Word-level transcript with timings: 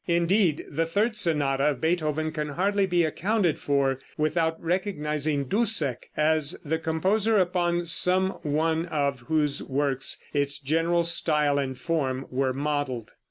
Indeed, 0.07 0.65
the 0.67 0.87
third 0.87 1.15
sonata 1.15 1.63
of 1.65 1.81
Beethoven 1.81 2.31
can 2.31 2.49
hardly 2.49 2.87
be 2.87 3.03
accounted 3.03 3.59
for 3.59 3.99
without 4.17 4.59
recognizing 4.59 5.45
Dussek 5.45 6.09
as 6.17 6.53
the 6.65 6.79
composer 6.79 7.37
upon 7.37 7.85
some 7.85 8.31
one 8.41 8.87
of 8.87 9.19
whose 9.27 9.61
works 9.61 10.19
its 10.33 10.57
general 10.57 11.03
style 11.03 11.59
and 11.59 11.77
form 11.77 12.25
were 12.31 12.51
modeled. 12.51 13.11